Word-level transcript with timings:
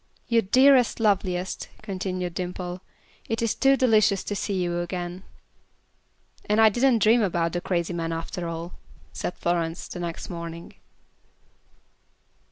"You 0.27 0.41
dearest, 0.41 0.99
loveliest," 0.99 1.67
continued 1.83 2.33
Dimple; 2.33 2.81
"it 3.29 3.43
is 3.43 3.53
too 3.53 3.77
delicious 3.77 4.23
to 4.23 4.35
see 4.35 4.55
you 4.55 4.79
again." 4.79 5.21
"And 6.49 6.59
I 6.59 6.69
didn't 6.69 7.03
dream 7.03 7.21
about 7.21 7.53
the 7.53 7.61
crazy 7.61 7.93
man 7.93 8.11
after 8.11 8.47
all," 8.47 8.73
said 9.13 9.35
Florence, 9.35 9.87
the 9.87 9.99
next 9.99 10.27
morning. 10.27 10.73